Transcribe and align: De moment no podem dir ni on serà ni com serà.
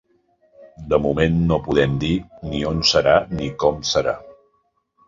De 0.93 0.99
moment 1.03 1.37
no 1.51 1.59
podem 1.67 1.95
dir 2.07 2.11
ni 2.49 2.65
on 2.73 2.83
serà 2.95 3.17
ni 3.37 3.55
com 3.67 3.83
serà. 3.93 4.19